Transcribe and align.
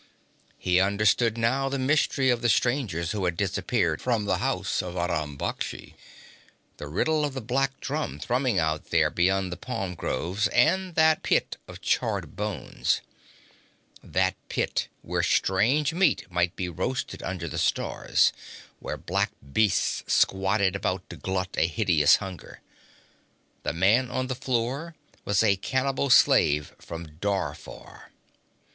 He 0.57 0.79
understood 0.79 1.37
now 1.37 1.69
the 1.69 1.77
mystery 1.77 2.31
of 2.31 2.41
the 2.41 2.49
strangers 2.49 3.11
who 3.11 3.25
had 3.25 3.37
disappeared 3.37 4.01
from 4.01 4.25
the 4.25 4.39
house 4.39 4.81
of 4.81 4.95
Aram 4.97 5.37
Baksh; 5.37 5.93
the 6.77 6.87
riddle 6.87 7.23
of 7.23 7.35
the 7.35 7.39
black 7.39 7.79
drum 7.79 8.17
thrumming 8.17 8.57
out 8.57 8.85
there 8.89 9.11
beyond 9.11 9.51
the 9.51 9.57
palm 9.57 9.93
groves, 9.93 10.47
and 10.47 10.89
of 10.89 10.95
that 10.95 11.21
pit 11.21 11.57
of 11.67 11.81
charred 11.81 12.35
bones 12.35 13.01
that 14.03 14.33
pit 14.49 14.87
where 15.03 15.21
strange 15.21 15.93
meat 15.93 16.25
might 16.31 16.55
be 16.55 16.67
roasted 16.67 17.21
under 17.21 17.47
the 17.47 17.59
stars, 17.59 18.33
while 18.79 18.97
black 18.97 19.29
beasts 19.53 20.03
squatted 20.11 20.75
about 20.75 21.07
to 21.11 21.15
glut 21.15 21.55
a 21.59 21.67
hideous 21.67 22.15
hunger. 22.15 22.61
The 23.61 23.73
man 23.73 24.09
on 24.09 24.25
the 24.25 24.33
floor 24.35 24.95
was 25.25 25.43
a 25.43 25.57
cannibal 25.57 26.09
slave 26.09 26.73
from 26.79 27.17
Darfar. 27.19 28.09